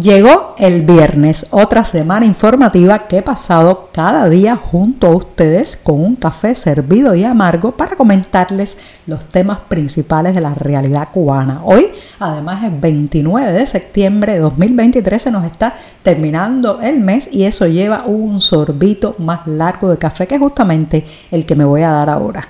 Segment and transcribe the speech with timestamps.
[0.00, 6.02] Llegó el viernes, otra semana informativa que he pasado cada día junto a ustedes con
[6.02, 11.60] un café servido y amargo para comentarles los temas principales de la realidad cubana.
[11.62, 17.44] Hoy, además, es 29 de septiembre de 2023, se nos está terminando el mes y
[17.44, 21.90] eso lleva un sorbito más largo de café que justamente el que me voy a
[21.90, 22.48] dar ahora.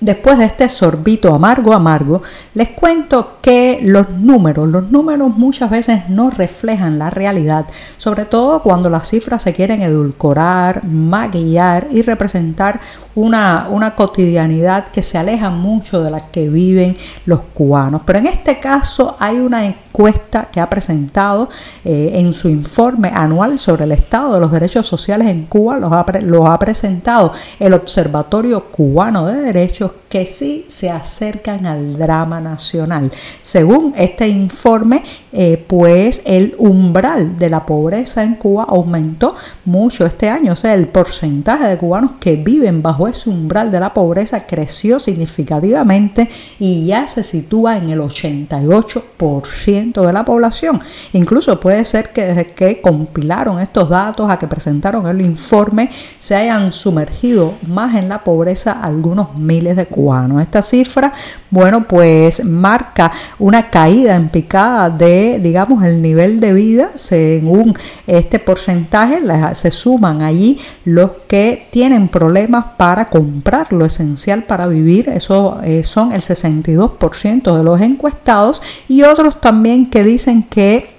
[0.00, 2.20] Después de este sorbito amargo amargo,
[2.52, 8.62] les cuento que los números, los números muchas veces no reflejan la realidad, sobre todo
[8.62, 12.80] cuando las cifras se quieren edulcorar, maquillar y representar
[13.14, 18.02] una, una cotidianidad que se aleja mucho de la que viven los cubanos.
[18.04, 19.64] Pero en este caso hay una
[19.94, 21.48] encuesta que ha presentado
[21.84, 25.92] eh, en su informe anual sobre el estado de los derechos sociales en Cuba, los
[25.92, 32.40] ha, los ha presentado el Observatorio Cubano de Derechos que sí se acercan al drama
[32.40, 33.12] nacional.
[33.42, 40.28] Según este informe, eh, pues el umbral de la pobreza en Cuba aumentó mucho este
[40.28, 44.44] año, o sea, el porcentaje de cubanos que viven bajo ese umbral de la pobreza
[44.44, 50.80] creció significativamente y ya se sitúa en el 88% de la población.
[51.12, 56.34] Incluso puede ser que desde que compilaron estos datos a que presentaron el informe se
[56.34, 60.42] hayan sumergido más en la pobreza algunos miles de cubanos.
[60.42, 61.12] Esta cifra,
[61.50, 67.74] bueno, pues marca una caída en picada de, digamos, el nivel de vida según
[68.06, 69.20] este porcentaje,
[69.54, 75.82] se suman allí los que tienen problemas para comprar lo esencial para vivir, eso eh,
[75.84, 80.93] son el 62% de los encuestados y otros también que dicen que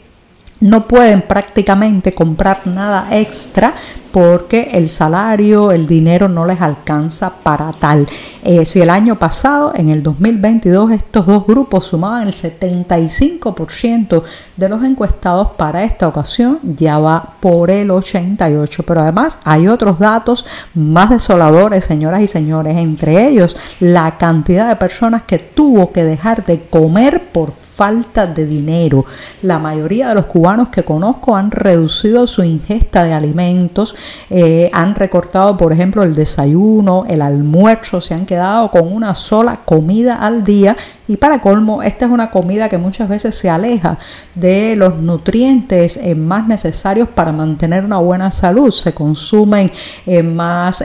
[0.59, 3.73] no pueden prácticamente comprar nada extra
[4.15, 8.07] porque el salario, el dinero no les alcanza para tal.
[8.45, 14.23] Eh, si el año pasado, en el 2022, estos dos grupos sumaban el 75%
[14.55, 18.85] de los encuestados para esta ocasión, ya va por el 88%.
[18.87, 24.77] Pero además hay otros datos más desoladores, señoras y señores, entre ellos la cantidad de
[24.77, 29.03] personas que tuvo que dejar de comer por falta de dinero.
[29.41, 33.95] La mayoría de los cubanos que conozco han reducido su ingesta de alimentos
[34.29, 39.59] eh, han recortado, por ejemplo, el desayuno, el almuerzo, se han quedado con una sola
[39.65, 40.75] comida al día
[41.07, 43.97] y para colmo, esta es una comida que muchas veces se aleja
[44.33, 48.71] de los nutrientes eh, más necesarios para mantener una buena salud.
[48.71, 49.71] Se consumen
[50.05, 50.83] eh, más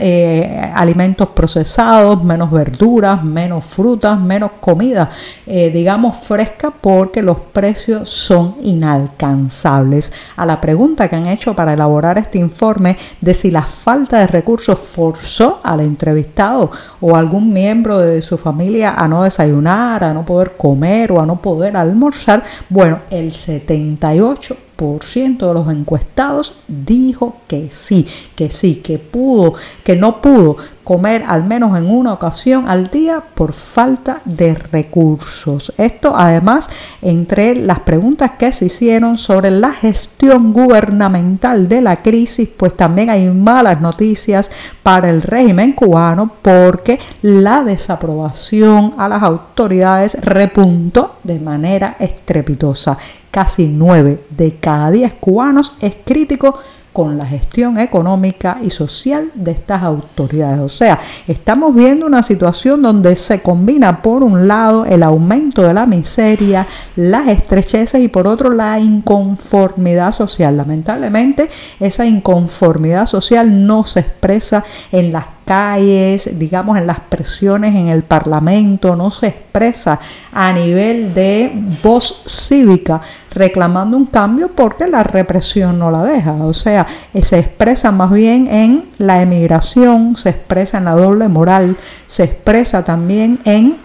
[0.75, 5.09] alimentos procesados, menos verduras, menos frutas, menos comida,
[5.47, 10.13] digamos, fresca porque los precios son inalcanzables.
[10.37, 14.27] A la pregunta que han hecho para elaborar este informe de si la falta de
[14.27, 16.71] recursos forzó al entrevistado
[17.01, 21.27] o algún miembro de su familia a no desayunar, a no poder comer o a
[21.27, 28.99] no poder almorzar, bueno, el 78 de los encuestados dijo que sí, que sí, que
[28.99, 29.53] pudo,
[29.85, 35.73] que no pudo comer al menos en una ocasión al día por falta de recursos.
[35.77, 36.69] Esto además
[37.03, 43.11] entre las preguntas que se hicieron sobre la gestión gubernamental de la crisis, pues también
[43.11, 44.51] hay malas noticias
[44.83, 52.97] para el régimen cubano porque la desaprobación a las autoridades repuntó de manera estrepitosa
[53.31, 56.59] casi 9 de cada 10 cubanos es crítico
[56.93, 60.61] con la gestión económica y social de estas autoridades.
[60.61, 60.99] O sea,
[61.29, 66.67] estamos viendo una situación donde se combina por un lado el aumento de la miseria,
[66.97, 70.57] las estrecheces y por otro la inconformidad social.
[70.57, 71.49] Lamentablemente,
[71.79, 78.05] esa inconformidad social no se expresa en las calles, digamos en las presiones en el
[78.05, 79.99] Parlamento, no se expresa
[80.33, 81.51] a nivel de
[81.83, 83.01] voz cívica
[83.33, 86.35] reclamando un cambio porque la represión no la deja.
[86.35, 86.87] O sea,
[87.21, 91.77] se expresa más bien en la emigración, se expresa en la doble moral,
[92.07, 93.77] se expresa también en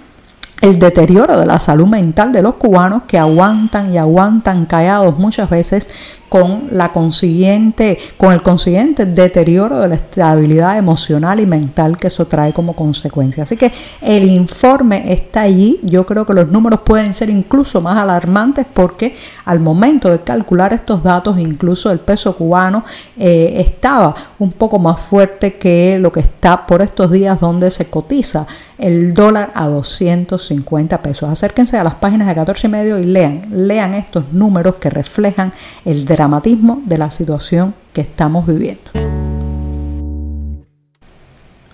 [0.62, 5.50] el deterioro de la salud mental de los cubanos que aguantan y aguantan callados muchas
[5.50, 5.88] veces
[6.30, 12.25] con la consiguiente, con el consiguiente deterioro de la estabilidad emocional y mental que eso
[12.25, 13.44] trae como consecuencia.
[13.44, 15.80] Así que el informe está allí.
[15.83, 20.74] Yo creo que los números pueden ser incluso más alarmantes porque al momento de calcular
[20.74, 22.83] estos datos, incluso el peso cubano
[23.18, 27.89] eh, estaba un poco más fuerte que lo que está por estos días donde se
[27.89, 28.45] cotiza
[28.78, 31.30] el dólar a 250 pesos.
[31.30, 35.54] Acérquense a las páginas de 14 y medio y lean, lean estos números que reflejan
[35.86, 38.89] el dramatismo de la situación que estamos viviendo.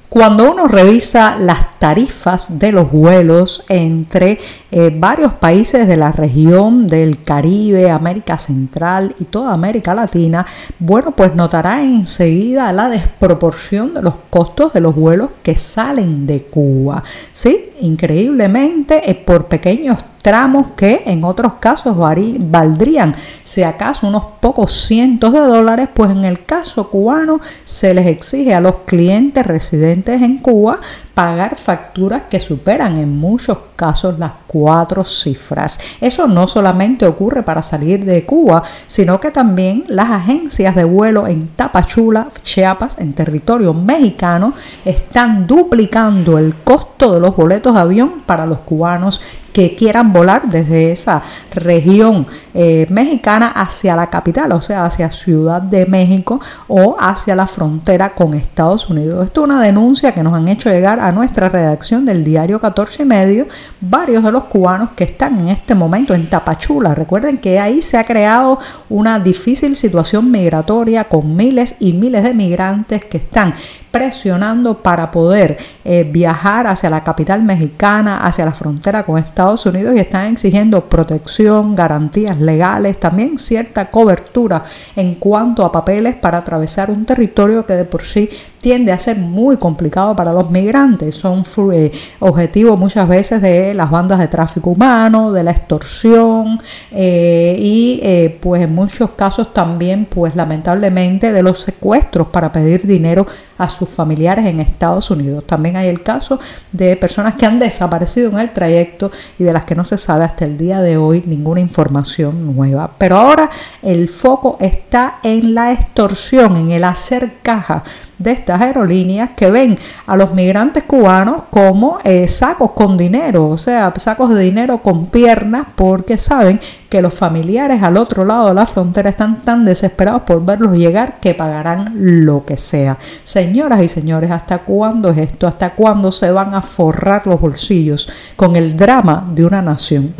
[0.10, 4.38] Cuando uno revisa las tarifas de los vuelos entre
[4.70, 10.46] eh, varios países de la región del Caribe, América Central y toda América Latina,
[10.78, 16.44] bueno, pues notará enseguida la desproporción de los costos de los vuelos que salen de
[16.44, 17.02] Cuba.
[17.34, 23.14] Sí, increíblemente, eh, por pequeños tramos que en otros casos valdrían,
[23.44, 28.54] si acaso, unos pocos cientos de dólares, pues en el caso cubano se les exige
[28.54, 30.80] a los clientes residentes en Cuba
[31.14, 35.80] pagar facturas que superan en muchos casos las cuatro cifras.
[36.00, 41.28] Eso no solamente ocurre para salir de Cuba, sino que también las agencias de vuelo
[41.28, 44.54] en Tapachula, Chiapas, en territorio mexicano,
[44.86, 49.22] están duplicando el costo de los boletos de avión para los cubanos
[49.54, 51.22] que quieran volar desde esa
[51.54, 57.48] región eh, mexicana hacia la capital, o sea, hacia Ciudad de México o hacia la
[57.48, 59.26] frontera con Estados Unidos.
[59.26, 63.04] Esto es una denuncia que nos han hecho llegar a nuestra redacción del diario 14
[63.04, 63.48] y medio
[63.80, 66.96] varios de los cubanos que están en este momento en Tapachula.
[66.96, 68.60] Recuerden que ahí se ha creado
[68.90, 73.54] una difícil situación migratoria con miles y miles de migrantes que están
[73.92, 79.94] presionando para poder eh, viajar hacia la capital mexicana, hacia la frontera con Estados Unidos
[79.96, 84.64] y están exigiendo protección, garantías legales, también cierta cobertura
[84.96, 88.30] en cuanto a papeles para atravesar un territorio que de por sí
[88.62, 91.16] tiende a ser muy complicado para los migrantes.
[91.16, 91.44] Son
[91.74, 96.60] eh, objetivos muchas veces de las bandas de tráfico humano, de la extorsión
[96.92, 98.02] eh, y
[98.40, 103.26] pues en muchos casos también pues lamentablemente de los secuestros para pedir dinero
[103.58, 105.46] a sus familiares en Estados Unidos.
[105.46, 106.40] También hay el caso
[106.72, 110.24] de personas que han desaparecido en el trayecto y de las que no se sabe
[110.24, 112.92] hasta el día de hoy ninguna información nueva.
[112.98, 113.50] Pero ahora
[113.82, 117.84] el foco está en la extorsión, en el hacer caja
[118.22, 123.58] de estas aerolíneas que ven a los migrantes cubanos como eh, sacos con dinero, o
[123.58, 126.60] sea, sacos de dinero con piernas, porque saben
[126.90, 131.20] que los familiares al otro lado de la frontera están tan desesperados por verlos llegar
[131.20, 132.98] que pagarán lo que sea.
[133.24, 135.48] Señoras y señores, ¿hasta cuándo es esto?
[135.48, 140.14] ¿Hasta cuándo se van a forrar los bolsillos con el drama de una nación?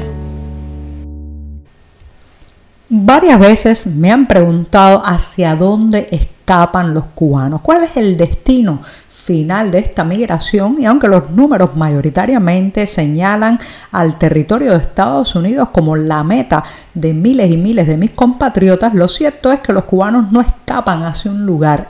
[2.94, 6.10] Varias veces me han preguntado hacia dónde
[6.52, 11.78] escapan los cubanos, cuál es el destino final de esta migración y aunque los números
[11.78, 13.58] mayoritariamente señalan
[13.94, 16.62] al territorio de Estados Unidos como la meta
[16.94, 21.04] de miles y miles de mis compatriotas, lo cierto es que los cubanos no escapan
[21.04, 21.88] hacia un lugar,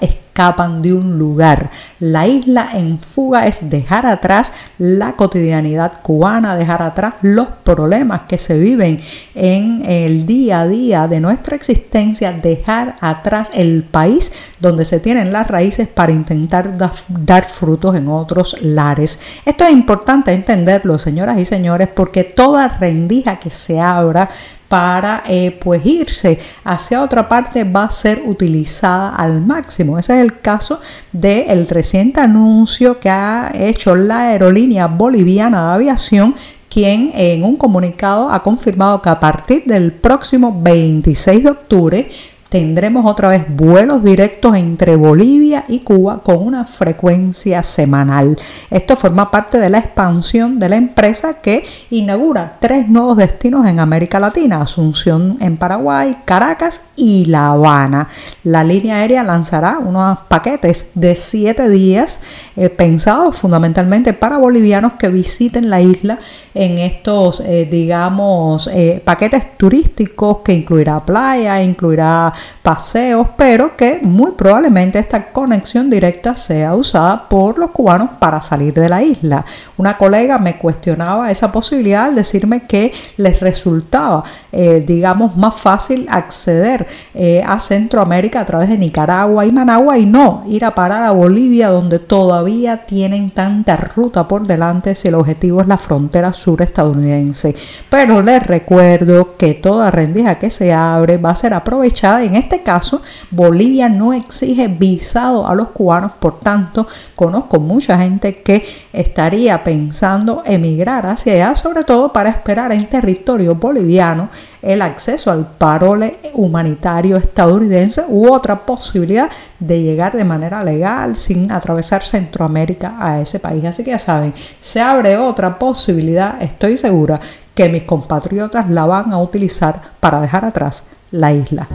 [0.82, 1.70] de un lugar.
[2.00, 8.40] La isla en fuga es dejar atrás la cotidianidad cubana, dejar atrás los problemas que
[8.40, 9.00] se viven
[9.36, 15.32] en el día a día de nuestra existencia, dejar atrás el país donde se tienen
[15.32, 19.20] las raíces para intentar dar frutos en otros lares.
[19.46, 24.28] Esto es importante entenderlo, señoras y señores, porque toda rendija que se abra
[24.72, 30.00] para eh, pues irse hacia otra parte va a ser utilizada al máximo.
[30.00, 30.80] Ese es el caso
[31.12, 36.36] del reciente anuncio que ha hecho la aerolínea boliviana de aviación
[36.70, 42.08] quien en un comunicado ha confirmado que a partir del próximo 26 de octubre
[42.52, 48.38] tendremos otra vez vuelos directos entre Bolivia y Cuba con una frecuencia semanal.
[48.70, 53.80] Esto forma parte de la expansión de la empresa que inaugura tres nuevos destinos en
[53.80, 58.10] América Latina, Asunción en Paraguay, Caracas y La Habana.
[58.44, 62.20] La línea aérea lanzará unos paquetes de siete días
[62.58, 66.20] eh, pensados fundamentalmente para bolivianos que visiten la isla
[66.54, 74.32] en estos, eh, digamos, eh, paquetes turísticos que incluirá playa, incluirá paseos, pero que muy
[74.32, 79.46] probablemente esta conexión directa sea usada por los cubanos para salir de la isla.
[79.78, 86.08] Una colega me cuestionaba esa posibilidad al decirme que les resultaba, eh, digamos, más fácil
[86.10, 91.04] acceder eh, a Centroamérica a través de Nicaragua y Managua y no ir a parar
[91.04, 96.34] a Bolivia donde todavía tienen tanta ruta por delante si el objetivo es la frontera
[96.34, 97.56] sur estadounidense.
[97.90, 102.38] Pero les recuerdo que toda rendija que se abre va a ser aprovechada y En
[102.38, 108.64] este caso, Bolivia no exige visado a los cubanos, por tanto, conozco mucha gente que
[108.94, 114.30] estaría pensando emigrar hacia allá, sobre todo para esperar en territorio boliviano
[114.62, 121.52] el acceso al parole humanitario estadounidense u otra posibilidad de llegar de manera legal sin
[121.52, 123.66] atravesar Centroamérica a ese país.
[123.66, 127.20] Así que ya saben, se abre otra posibilidad, estoy segura
[127.54, 131.68] que mis compatriotas la van a utilizar para dejar atrás la isla.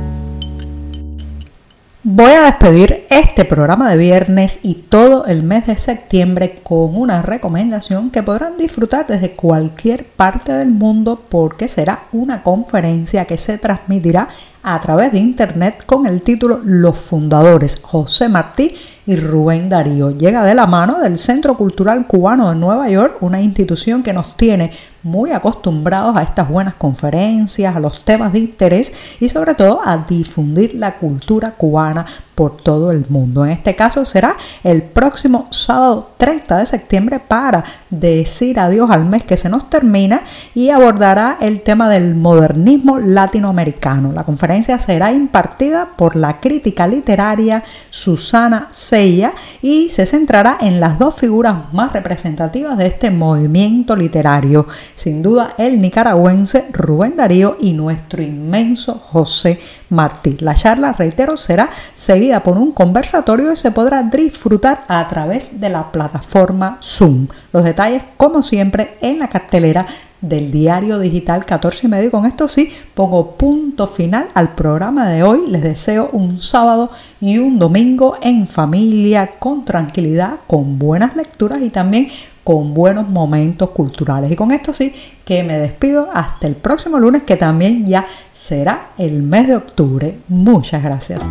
[2.09, 7.21] Voy a despedir este programa de viernes y todo el mes de septiembre con una
[7.21, 13.59] recomendación que podrán disfrutar desde cualquier parte del mundo porque será una conferencia que se
[13.59, 14.29] transmitirá
[14.69, 18.75] a través de internet con el título Los fundadores José Martí
[19.07, 20.11] y Rubén Darío.
[20.11, 24.37] Llega de la mano del Centro Cultural Cubano de Nueva York, una institución que nos
[24.37, 24.73] tiene
[25.05, 29.99] muy acostumbrados a estas buenas conferencias, a los temas de interés y sobre todo a
[29.99, 32.05] difundir la cultura cubana
[32.37, 33.45] por todo el mundo.
[33.45, 39.25] En este caso será el próximo sábado 30 de septiembre para decir adiós al mes
[39.25, 40.21] que se nos termina
[40.55, 44.13] y abordará el tema del modernismo latinoamericano.
[44.13, 50.99] La conferencia será impartida por la crítica literaria Susana Sella y se centrará en las
[50.99, 57.73] dos figuras más representativas de este movimiento literario, sin duda el nicaragüense Rubén Darío y
[57.73, 60.37] nuestro inmenso José Martí.
[60.41, 65.69] La charla, reitero, será seguida por un conversatorio y se podrá disfrutar a través de
[65.69, 67.29] la plataforma Zoom.
[67.53, 69.85] Los detalles, como siempre, en la cartelera
[70.21, 72.11] del diario digital 14 y medio.
[72.11, 75.49] Con esto sí, pongo punto final al programa de hoy.
[75.49, 76.91] Les deseo un sábado
[77.21, 82.09] y un domingo en familia, con tranquilidad, con buenas lecturas y también
[82.47, 84.31] con buenos momentos culturales.
[84.31, 88.91] Y con esto sí que me despido hasta el próximo lunes, que también ya será
[88.99, 90.17] el mes de octubre.
[90.29, 91.29] Muchas gracias.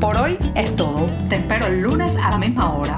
[0.00, 1.06] Por hoy es todo.
[1.28, 2.96] Te espero el lunes a la misma hora.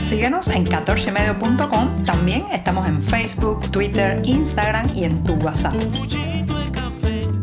[0.00, 2.04] Síguenos en 14medio.com.
[2.04, 5.76] También estamos en Facebook, Twitter, Instagram y en tu WhatsApp.